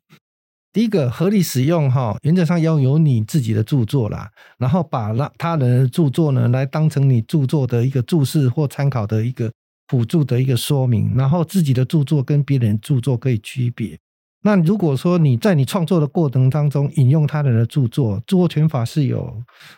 [0.73, 9.51] 第一个合理使用哈，原则上要有你自己的著作啦，然后把那他人的著作呢来当成你著作的一个注释或参考的一个。
[9.89, 13.99] 辅助的一个说明，然后自己的著作跟别人著作可以区别。
[14.43, 19.37] 那如果说你在你创作的过程当中引用他人的著作，著作权法是有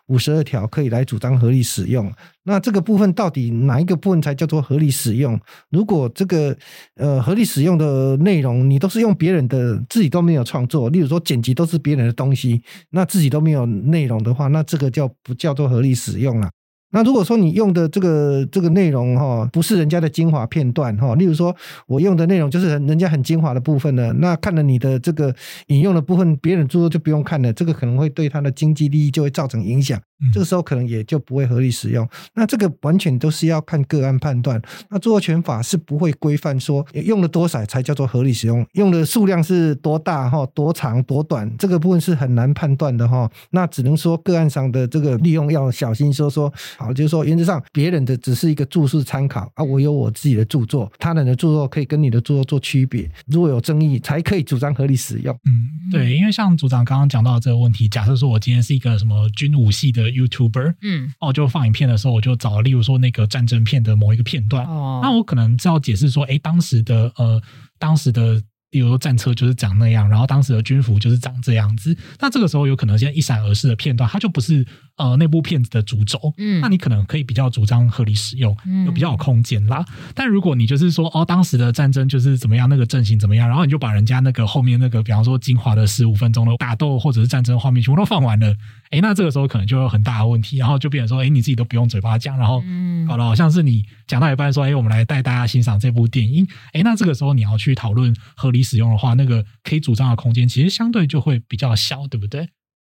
[0.09, 2.13] 五十二条可以来主张合理使用。
[2.45, 5.41] 那这个部分到底哪一个部分才叫做合理使用？
[5.71, 6.55] 如果这个
[6.97, 16.51] 呃合理使用的内容你都是用别人的，自己都没有创作，例如说剪辑都是别人的东西，那自己都没有内容的话，那这个叫不叫做合理使用了？
[16.91, 21.55] 那如果说你用的这个这个内容哈，不是人家的精华片段哈，例如说
[21.87, 25.35] 我用的内容就是人家很精华的部分呢，那看了你的这个
[25.69, 30.01] 引用的部分，别人著作就不用看了，这个可能会对他的经济利益就会造成影响。
[30.35, 34.61] 这个时候可能也就不会合理使用，那这个完全都是要看个案判断。
[34.91, 43.31] 那著作权法是不会规范说用了多少才叫做合理使用，用的数量是多大哈、多长、多短，这个部分是很难判断的哈。
[43.53, 55.35] 那只能说个案上的这个利用要小心说说好，就是说原则上别人的只是一个注释参考啊，我有我自己的著作，他人的著作可以跟你的著作做区别，如果有争议才可以主张合理使用。
[55.35, 60.11] 嗯，对，因为像组长刚刚讲到的这个问题，假设说我今天是一个什么军武系的。
[60.11, 67.41] YouTuber，嗯，哦，就放影片的时候，我就找，例如说那个战争片的某一个片段，哦，那我可能是要解释说，哎，当时的呃，
[67.79, 68.43] 当时的。
[68.73, 71.93] 比如说战车就是长那样，然后当时的军服就是长这样子。
[72.21, 74.65] 那这个时候有可能现在一闪而逝的片段，它就不是
[75.01, 76.19] 呃那部片子的主轴。
[76.37, 79.85] 嗯，那你可能可以比较主张合理使用，嗯，有比较有空间啦。
[80.15, 88.55] 但如果你就是说哦，当时的战争就是怎么样，那个阵型怎么样，然后你就把人家那个后面那个，比方说精华的十五分钟的打斗或者是战争画面全部都放完了，
[88.91, 92.63] 哎，那这个时候可能就有很大的问题，然后就变成说，哎，你自己都不用嘴巴讲，然后
[93.09, 98.61] 搞得好像是你讲到一半说，哎，我们来带大家欣赏这部电影，哎，那这个时候你要去讨论合理。
[98.63, 102.51] 使用的话，那个可以主张的空间其实相对就会比较小，对不对？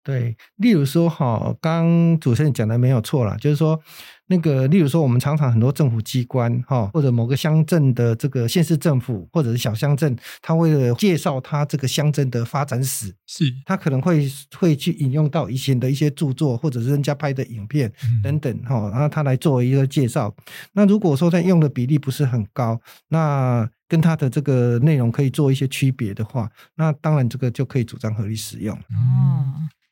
[0.03, 3.79] 对，例如说哈，刚主持人讲的没有错啦，就是说
[4.27, 20.35] 那个，例如说我们常常很多政府机关哈，或者某个乡镇的这个县市政府或者是小乡镇，他为了介绍他这个乡镇的发展史，是他可能会会去引用到以前的一些著作，或者是人家拍的影片等等哈，然后他来作为一个介绍。
[20.73, 28.75] 那如果说他用的比例不是很高，那跟它的这个内容可以做一些区别的话，那当然这个就可以主张合理使用。
[28.75, 28.81] 哦，
[29.59, 29.82] 哎，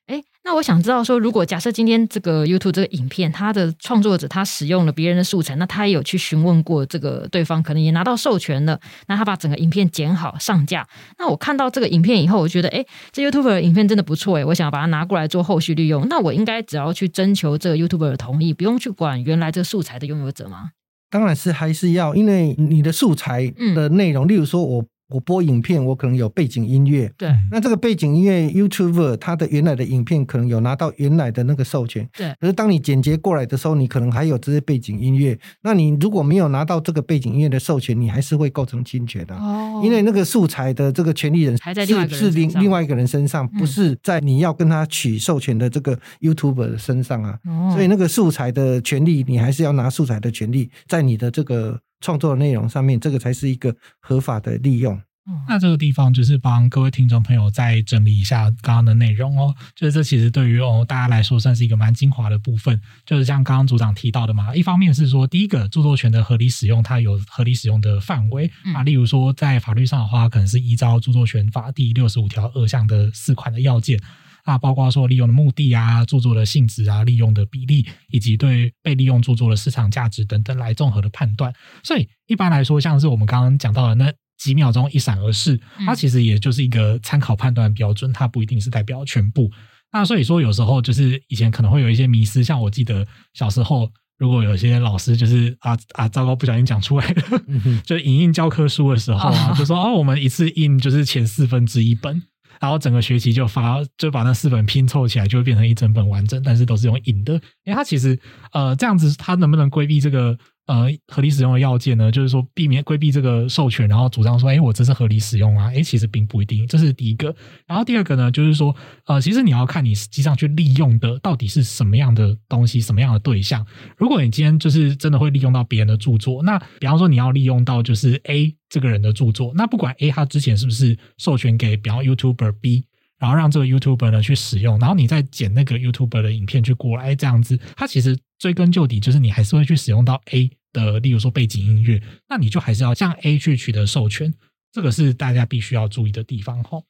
[0.52, 10.86] 那我想知道说，如果假设今天这个 YouTube 这个影片，它的创作者他使用了别人的素材，那他也有去询问过这个对方，可能也拿到授权了，那他把整个影片剪好上架。
[11.18, 16.06] 那我看到这个影片以后，我觉得，哎，这 YouTuber 的影片真的不错，哎，我想要把它拿过来做后续利用。
[16.10, 20.72] 那我应该只要去征求这个 YouTuber 的同意，不用去管原来这个素材的拥有者吗？
[21.10, 24.84] 当然是还是要，因为你的素材的内容，嗯、例如说我。
[25.12, 27.12] 我播影片，我可能有背景音乐。
[27.18, 32.08] 对，那这个背景音乐，YouTuber 他的原来的影片可能有拿到原来的那个授权。
[32.18, 32.34] 对。
[32.40, 35.38] 可是当你剪接过来的时候，你可能还有这些背景音乐。
[35.62, 39.36] 那你如果没有拿到这个背景音乐的授权，你还是会构成侵权的。
[39.36, 39.82] 哦。
[39.84, 47.38] 因为那个素材的这个权利人是还在另外是另另外一个人身上，不是在你要跟他取授权的这个 YouTuber 的身上啊。
[47.46, 47.72] 哦。
[47.74, 55.00] 所以那个素材的权利，你还是要拿素材的权利在你的这个创作的内容上面，这个才是一个合法的利用。
[55.48, 74.02] 那这个地方就是帮各位听众朋友再整理一下刚刚的内容哦，就是这其实对于哦大家来说算是一个蛮精华的部分，就是像刚刚组长提到的嘛，一方面是说第一个著作权的合理使用，它有合理使用的范围啊，例如说在法律上的话，可能是依照著作权法第六十五条二项的四款的要件
[74.44, 81.54] 啊，包括说利用的目的啊、著作的性质啊、利用的比例以及对被利用著作的市场价值等等来综合的判断。
[81.84, 84.14] 所以一般来说，像是我们刚刚讲到的那。
[84.42, 89.52] 几秒钟一闪而逝，它其实也就是一个参考判断标准，它不一定是代表全部。
[89.92, 97.24] 那所以说，有时候就是以前可能会有一些迷失，像我记得小时候，如果有些老师就是啊啊，糟糕，不小心讲出来了，
[97.86, 102.24] 就影印教科书的时候啊，就说哦，我们一次印就是前四分之一本，
[102.62, 107.34] 然后整个学期就发，就把那四本拼凑起来，就会变成一整本完整，但是都是用印的。
[107.66, 108.18] 因为它其实
[108.54, 110.38] 呃这样子，它能不能规避这个？
[110.68, 117.36] 呃，合理使用的要件呢，就是说避免规避这个授权，然后主张说，哎，我这是合理使用啊，哎，其实并不一定，这是第一个。
[117.68, 118.74] 然后第二个呢，就是说，
[119.06, 123.66] 呃，其实你要看你实际上去利用的到底是什么样的东西，什么样的对象。
[123.98, 132.86] 如果你今天就是真的会利用到别人的著作，那比方说你要利用到就是 A 这个人的著作，那不管 A 他之前是不是授权给比方 YouTuber B，
[133.20, 140.50] 然后让这个 YouTuber 呢去使用，然后你再剪那个 YouTuber 的影片去过来这样子，它其实追根究底就是你还是会去使用到 A。
[140.74, 144.34] 的，例如说背景音乐，那你就还是要向 A 去取得授权，
[144.72, 146.82] 这个是大家必须要注意的地方哈。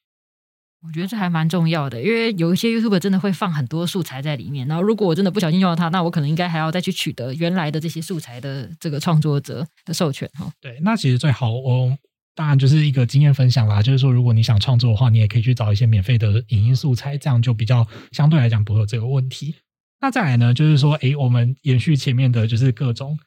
[0.86, 10.54] 我觉得这还蛮重要的，因为有一些 YouTuber 真的会放很多素材在里面，然后如果我真的不小心用到它，那我可能应该还要再去取得原来的这些素材的这个创作者的授权哈。
[10.62, 11.98] 对，那其实最好我
[12.36, 19.56] 当然就是一个经验分享啦，就是说如果你想创作的话，你也可以去找一些免费的影音素材，这样就比较相对来讲不会有这个问题。
[20.02, 23.18] 那再来呢，就是说，诶，我们延续前面的就是各种。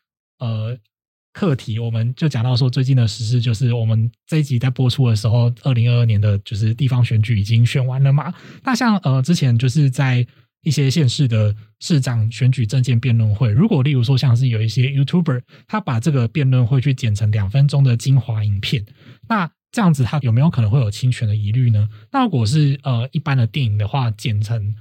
[0.40, 0.76] 呃，
[1.32, 8.34] 课题我们就讲到说，最近的时事就是我们这一集在播出的时候，二零二二年的就是地方选举已经选完了嘛。
[8.64, 10.26] 那像呃之前就是在
[10.62, 18.84] 一些县市的市长选举政见辩论会，如果例如说像是有一些 YouTuber，他把这个辩论会去剪成两分钟的精华影片，
[19.28, 21.88] 那这样子他有没有可能会有侵权的疑虑呢？
[22.10, 24.74] 那如果是呃一般的电影的话，剪成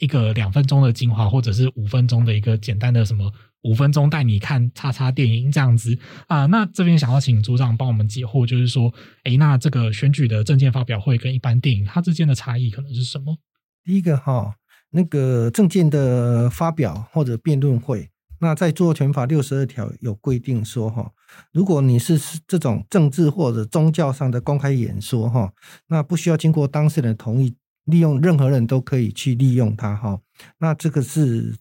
[0.00, 3.32] 一个两分钟的精华，或者是五分钟的一个简单的什么？
[3.62, 8.94] 五分钟带你看叉叉电影这样子啊，那这边想要请组长帮我们解惑，就是说，
[9.24, 13.36] 哎，那这个选举的证件发表会跟一般电影它之间的差异可能是什么？
[13.84, 14.54] 第一个哈，
[14.90, 18.08] 那个证件的发表或者辩论会，
[18.40, 21.10] 那在著作权法六十二条有规定说哈，
[21.52, 25.52] 如果你是这种政治或者宗教上的公开演说哈，
[25.88, 27.56] 那不需要经过当事人同意，
[27.88, 30.20] 利用任何人都可以去利用它哈，
[30.58, 31.54] 那这个是。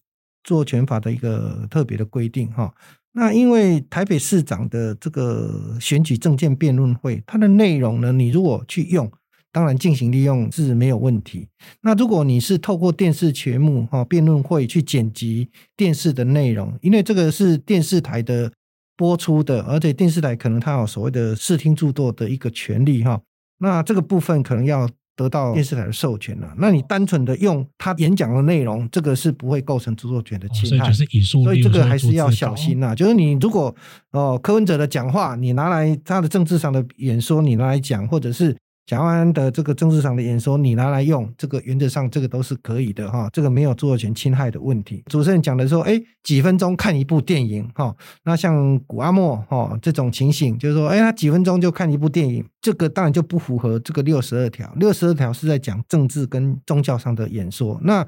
[0.44, 2.74] 做权法的一个特别的规定哈，
[3.12, 9.12] 那因为台北市长的这个选举政见辩论会，它的内容呢，你如果去用，
[9.52, 11.50] 当然进行利用是没有问题。
[11.82, 18.50] 那如果你是透过电视节目哈辩论会去剪辑电视的内容，因为这个是电视台的
[18.96, 23.22] 播出的，而且电视台可能它有所谓的视听著作的一个权利哈，
[23.58, 24.90] 那这个部分可能要。
[25.18, 32.96] 得到电视台的授权了，那你单纯的用他演讲的内容，这个是不会构成著作权的侵害，哦、所以就是所以这个还是要小心啊。
[32.96, 33.76] 就是你如果
[34.12, 38.56] 哦柯文哲的讲话，你拿来他的政治上的演说，你拿来讲，或者是。
[38.88, 45.04] 蒋万的这个政治上的演说，你拿来用，这个原则上这个都是可以的哈，这个没有著作权侵害的问题。
[45.08, 54.74] 主持人讲的说，哎，几分钟看一部电影哈，那像古阿莫哈这种情形，就是说，哎，他几分钟就看一部电影，这个当然就不符合这个六十二条。
[54.78, 58.08] 六十二条是在讲政治跟宗教上的演说，那。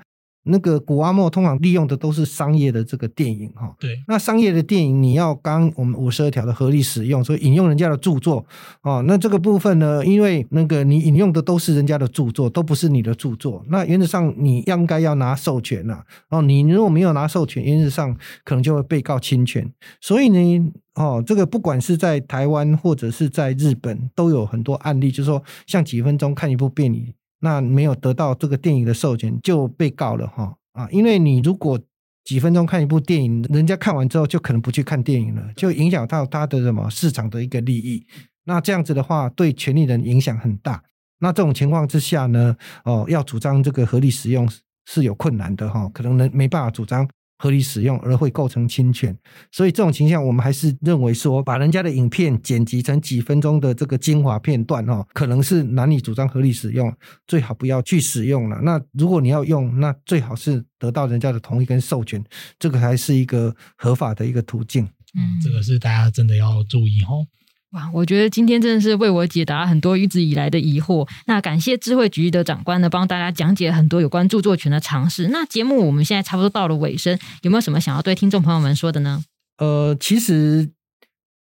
[0.49, 8.45] 那个古阿莫通常利用的都是商业的这个电影哈，对，那商业的电影你要刚我们五十二条的合理使用，所以引用人家的著作
[8.81, 19.71] 哦，那这个部分呢，因为那个你引用的都是人家的著作，都不是你的著作，那原则上你应该要拿授权呐，哦，你如果没有拿授权，原则上可能就会被告侵权，
[20.01, 27.13] 所以呢，哦，这个不管是在台湾或者是在日本，都有很多案例，就是说像几分钟看一部电影。
[27.39, 30.87] 那没有得到这个电影的授权就被告了哈啊！
[30.91, 31.79] 因为你如果
[32.23, 38.05] 几分钟看一部电影，人家看完之后就可能不去看电影了，就影响到他的什么市场的一个利益。
[38.43, 40.83] 那这样子的话，对权利人影响很大。
[41.19, 44.47] 那这种情况之下呢，哦，要主张这个合理使用
[44.85, 47.07] 是有困难的哈，可能能没办法主张。
[47.41, 49.17] 合理使用而会构成侵权，
[49.49, 56.93] 所以这种情况我们还是认为说，把人家的影片剪辑成几分钟的这个精华片段，哈，可能是难以主张合理使用，
[57.25, 58.59] 最好不要去使用了。
[58.61, 62.21] 那如果你要用，那最好是得到人家的同意跟授权，
[62.59, 64.83] 这个还是一个合法的一个途径。
[65.15, 67.25] 嗯，这个是大家真的要注意哦。
[67.71, 71.07] 哇，我觉得今天真的是为我解答很多一直以来的疑惑。
[71.27, 75.27] 那感谢智慧局的长官呢，帮大家讲解很多有关著作权的常识。
[75.27, 79.23] 那节目我们现在差不多到了尾声，有没有什么想要对听众朋友们说的呢？
[79.57, 80.71] 呃，其实。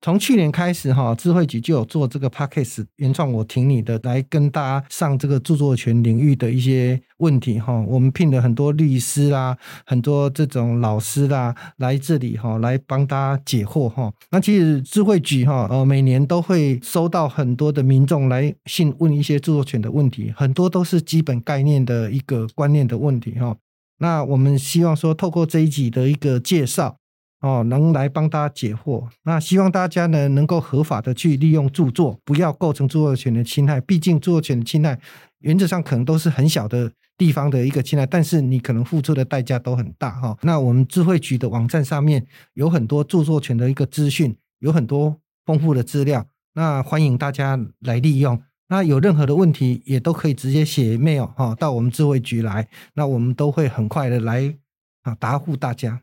[0.01, 7.83] 从去年开始哈，智慧局就有做这个 Podcast 原创，我挺你的，来跟大家上这个著作权领域的一些问题哈。
[7.87, 14.13] 我们聘了很多律师啦，很多这种老师啦，来这里哈，来帮大家解惑哈。
[14.29, 23.57] 那其实智慧局哈，呃，每年都会收到很多的民众来信问一些著作权的问题，很多都是基本概念的一个观念的问题哈。
[23.97, 26.97] 那我们希望说，透过这一集的一个介绍。
[27.41, 29.07] 哦，能来帮大家解惑。
[29.23, 33.79] 那希望大家呢，能够合法的去利用著作，不要构成著作权的侵害。
[33.81, 34.99] 毕竟著作权的侵害，
[35.39, 40.35] 原则上可能都是很小的地方的一个侵害，但是你可能付出的代价都很大哈。
[40.41, 42.25] 那我们智慧局的网站上面
[42.55, 45.15] 有很多著作权的一个资讯，有很多
[45.45, 46.25] 丰富的资料，
[46.55, 48.41] 那欢迎大家来利用。
[48.69, 54.55] 那有任何的问题，也都可以直接写 mail 哈到我们智慧局来，那我们都会很快的来
[55.03, 56.01] 啊答复大家。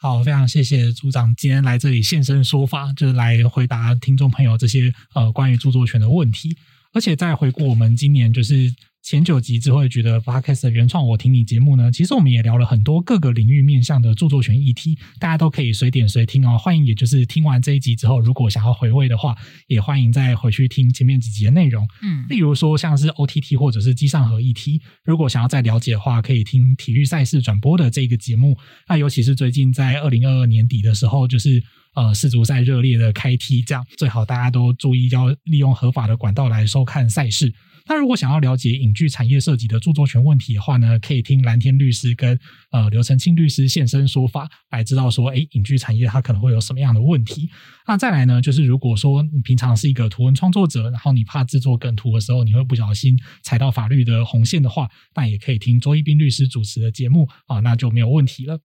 [0.00, 6.56] 好，非常谢谢组长今天来这里现身说法，就是来回答听众朋友这些呃关于著作权的问题，
[6.94, 8.74] 而且再回顾我们今年就是。
[9.02, 11.90] 前九集智慧局的 Podcast 原创，我挺你节目呢。
[11.90, 16.56] 其实我们也聊了很多各个领域面向的著作权议题，大家都可以随点随听哦。
[16.58, 19.34] 欢迎，也就是听完这一集之后，如果想要回味的话，
[19.66, 21.88] 也欢迎再回去听前面几集的内容。
[22.02, 28.56] 嗯，例如说像是 OTT 或者是机上盒议题，如果想要再了解的话，可以听体育赛事转播的这个节目。
[28.86, 31.60] 那尤其是最近在二零二二年底的时候，就是
[31.94, 37.52] 呃世足赛热烈的开踢，这样最好大家都注意要利用合法的管道来收看赛事。
[37.86, 42.38] 那如果想要了解影剧产业涉及的著作权问题的话呢，可以听蓝天律师跟
[42.70, 47.50] 呃刘成庆律师现身说法，来知道说，哎，影剧产业它可能会有什么样的问题。
[47.86, 58.60] 那再来呢，就是如果说你平常是一个图文创作者，然后你怕制作梗图的时候，你会不小心踩到法律的红线的话，那也可以听周一斌律师主持的节目啊，那就没有问题了。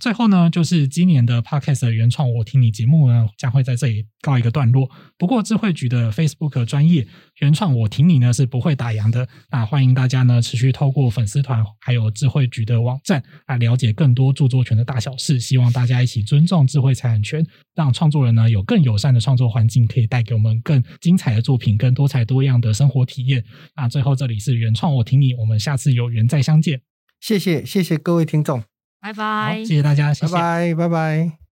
[0.00, 4.88] 最后呢，就是今年的 Podcast 的原创，我听你节目呢，将会在这里告一个段落。
[5.16, 7.06] 不过智慧局的 Facebook 专业
[7.40, 9.28] 原创我挺你呢是不会打烊的。
[9.50, 15.40] 那欢迎大家呢持续透过粉丝团还有智慧局的网站来了解更多著作权的大小事。
[15.40, 17.44] 希望大家一起尊重智慧财产权，
[17.74, 23.44] 让创作人呢有更友善的创作环境，可以带给我们更精彩的作品，更多彩多样的生活体验。
[23.74, 26.82] 那最后这里是原创我挺你，我们下次有缘再相见。
[27.20, 28.62] 谢谢谢谢各位听众。
[29.00, 31.47] 拜拜，谢谢大家，谢谢，拜拜，拜拜。